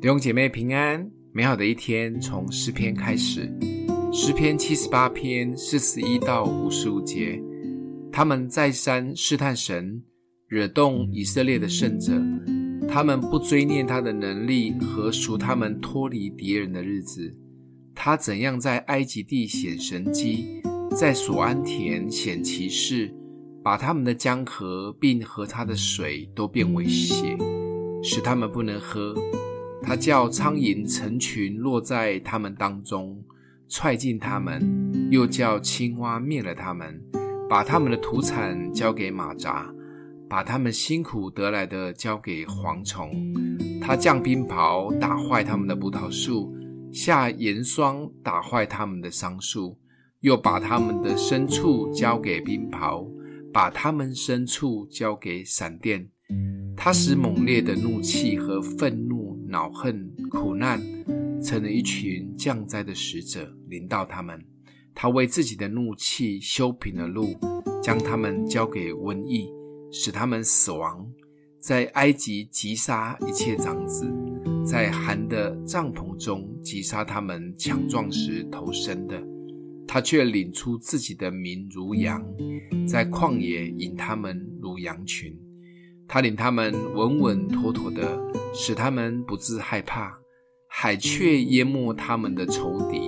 [0.00, 3.52] 弟兄姐妹平安，美好的一天从诗篇开始。
[4.12, 7.42] 诗篇七十八篇四十一到五十五节，
[8.12, 10.00] 他们再三试探神，
[10.46, 12.12] 惹动以色列的圣者。
[12.88, 17.36] 他们不追念他的能力和赎他们脱离敌人的日子。
[17.92, 20.62] 他怎样在埃及地显神迹，
[20.96, 23.12] 在索安田显奇事，
[23.64, 27.36] 把他们的江河并和他的水都变为血，
[28.00, 29.12] 使他们不能喝。
[29.88, 33.24] 他叫苍蝇成群落在他们当中，
[33.70, 34.60] 踹进他们；
[35.10, 37.02] 又叫青蛙灭了他们，
[37.48, 39.72] 把他们的土产交给马扎，
[40.28, 43.10] 把他们辛苦得来的交给蝗虫。
[43.80, 46.54] 他降冰雹打坏他们的葡萄树，
[46.92, 49.74] 下盐霜打坏他们的桑树，
[50.20, 53.08] 又把他们的牲畜交给冰雹，
[53.54, 56.10] 把他们牲畜交给闪电。
[56.76, 59.17] 他使猛烈的怒气和愤怒、
[59.48, 60.78] 恼恨、苦难，
[61.42, 64.38] 成了一群降灾的使者，临到他们。
[64.94, 67.34] 他为自己的怒气修平了路，
[67.82, 69.48] 将他们交给瘟疫，
[69.90, 71.06] 使他们死亡。
[71.60, 74.06] 在埃及击杀一切长子，
[74.64, 79.22] 在寒的帐篷中击杀他们强壮时投生的。
[79.86, 82.22] 他却领出自己的民如羊，
[82.86, 85.34] 在旷野引他们如羊群。
[86.06, 88.18] 他领他们稳稳妥妥的，
[88.54, 90.18] 使他们不致害怕。
[90.70, 93.00] 海却淹没他们的仇敌。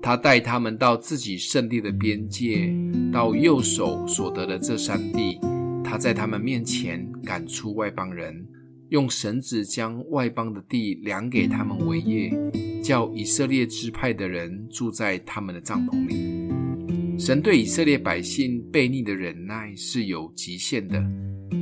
[0.00, 2.72] 他带他们到自己圣地的边界，
[3.12, 5.38] 到右手所得的这山地。
[5.84, 8.46] 他在他们面前赶出外邦人，
[8.90, 12.32] 用绳子将外邦的地量给他们为业，
[12.82, 16.47] 叫以色列支派的人住在他们的帐篷里。
[17.18, 21.02] 神对以色列百姓悖逆的忍耐是有极限的。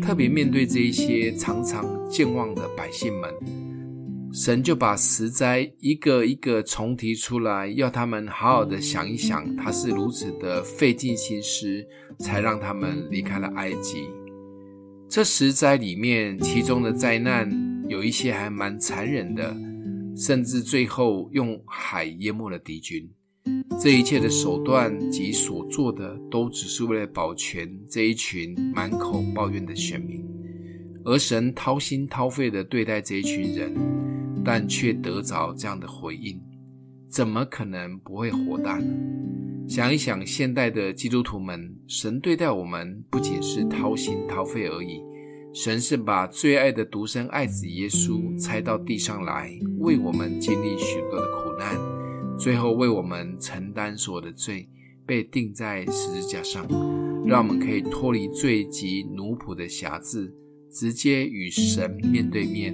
[0.02, 3.32] 特别面对这一些常常健忘的百姓们，
[4.32, 11.82] 神就把十灾一个一个重提出来，要他们好好的想一想，他是如此的费尽心思，
[12.18, 14.08] 才让他们离开了埃及。
[15.08, 17.50] 这十灾里面，其中的灾难
[17.88, 19.56] 有一些还蛮残忍的，
[20.16, 23.08] 甚至最后用海淹没了敌军。
[23.78, 30.24] 这一切的手段及所做的，都只是为了保全这一群满口抱怨的选民，
[31.04, 33.74] 而神掏心掏肺的对待这一群人，
[34.44, 36.40] 但却得着这样的回应，
[37.08, 38.86] 怎么可能不会火大呢？
[39.68, 45.02] 想一想，现代的基督徒们，神对待我们不仅是掏心掏肺而已，
[45.52, 51.95] 神是把最爱的独生爱子耶稣差到地上来，为我们经历许多的苦难。
[52.46, 54.68] 最后为我们承担所有的罪，
[55.04, 56.64] 被钉在十字架上，
[57.26, 60.32] 让我们可以脱离罪及奴仆的辖制，
[60.70, 62.72] 直接与神面对面，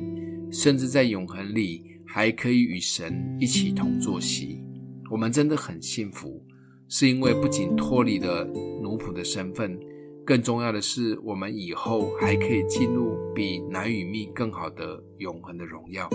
[0.52, 4.62] 甚至在永恒里还可以与神一起同坐席。
[5.10, 6.44] 我们真的很幸福，
[6.86, 8.44] 是因为不仅脱离了
[8.82, 9.80] 奴仆的身份，
[10.22, 16.10] 更重要的是，我们以后还可以进入比男与蜜更好的永恒的荣耀。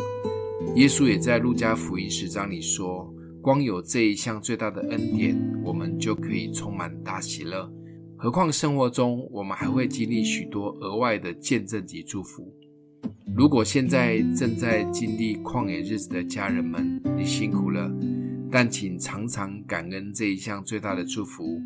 [0.76, 3.12] 耶稣也在路加福音十章里说。
[3.48, 7.72] 光有这一项最大的恩典，我们就可以充满大喜乐。
[8.18, 12.54] 何况生活中，我们还会经历许多额外的见证及祝福。
[13.38, 17.90] 如果现在正在经历旷野日子的家人们，你辛苦了，
[18.52, 21.62] 但请常常感恩这一项最大的祝福，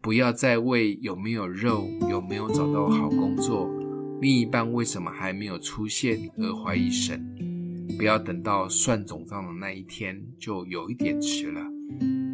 [0.00, 3.68] 不要再为有没有肉、有没有找到好工作、
[4.20, 7.20] 另一半为什么还没有出现而怀疑神。
[7.96, 11.62] 不要等到算总账的那一天，就有一点迟了。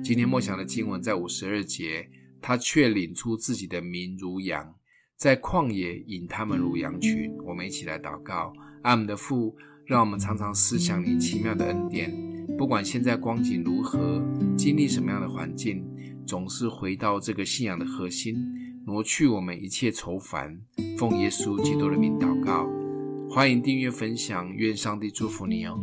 [0.03, 2.09] 今天默想的经文在五十二节，
[2.41, 4.75] 他却领出自己的民如羊，
[5.17, 7.33] 在旷野引他们如羊群。
[7.45, 8.53] 我们一起来祷告：
[8.83, 9.55] 爱我们的父，
[9.87, 12.12] 让我们常常思想你奇妙的恩典。
[12.59, 14.21] 不管现在光景如何，
[14.56, 15.84] 经历什么样的环境，
[16.27, 18.37] 总是回到这个信仰的核心，
[18.84, 20.61] 挪去我们一切愁烦。
[20.99, 22.81] 奉耶稣基督的名祷告。
[23.34, 25.80] 欢迎订阅分享，愿上帝祝福你哦。